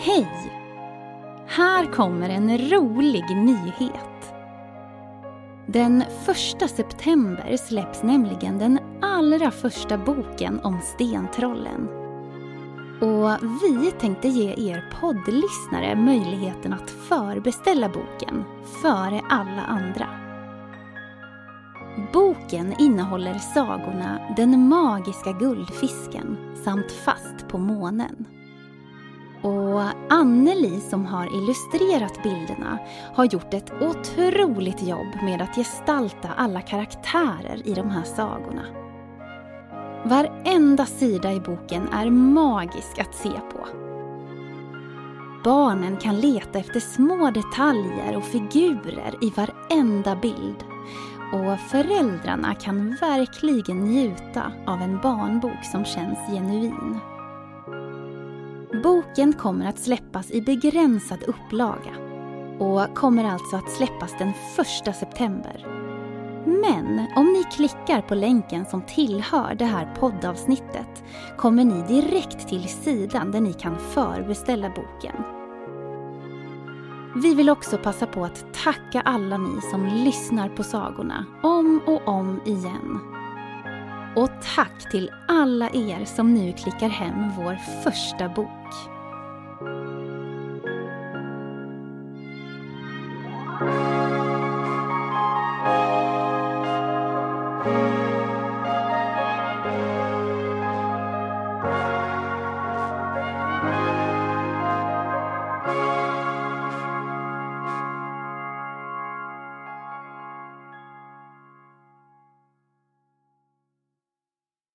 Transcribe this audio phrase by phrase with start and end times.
[0.00, 0.52] Hej!
[1.46, 4.34] Här kommer en rolig nyhet.
[5.66, 6.02] Den
[6.62, 11.88] 1 september släpps nämligen den allra första boken om stentrollen.
[13.00, 18.44] Och vi tänkte ge er poddlyssnare möjligheten att förbeställa boken
[18.82, 20.06] före alla andra.
[22.12, 28.26] Boken innehåller sagorna Den magiska guldfisken samt Fast på månen.
[29.42, 32.78] Och Anneli som har illustrerat bilderna
[33.14, 38.64] har gjort ett otroligt jobb med att gestalta alla karaktärer i de här sagorna.
[40.04, 43.66] Varenda sida i boken är magisk att se på.
[45.44, 50.64] Barnen kan leta efter små detaljer och figurer i varenda bild
[51.32, 57.00] och föräldrarna kan verkligen njuta av en barnbok som känns genuin.
[58.72, 61.96] Boken kommer att släppas i begränsad upplaga
[62.58, 64.32] och kommer alltså att släppas den
[64.88, 65.66] 1 september.
[66.44, 71.04] Men om ni klickar på länken som tillhör det här poddavsnittet
[71.36, 75.16] kommer ni direkt till sidan där ni kan förbeställa boken.
[77.22, 82.08] Vi vill också passa på att tacka alla ni som lyssnar på sagorna om och
[82.08, 83.17] om igen.
[84.18, 88.48] Och tack till alla er som nu klickar hem vår första bok.